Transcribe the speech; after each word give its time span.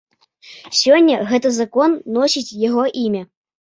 Сёння 0.77 1.19
гэты 1.31 1.53
закон 1.59 1.89
носіць 2.19 2.57
яго 2.67 2.83
імя. 3.07 3.23